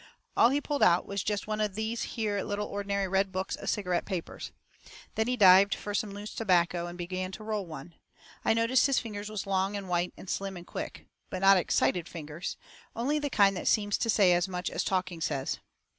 [0.35, 3.69] All he pulled out was jest one of these here little ordinary red books of
[3.69, 4.51] cigarette papers.
[5.13, 7.93] Then he dived fur some loose tobacco, and begun to roll one.
[8.43, 11.05] I noticed his fingers was long and white and slim and quick.
[11.29, 12.57] But not excited fingers;
[12.95, 15.59] only the kind that seems to say as much as talking says.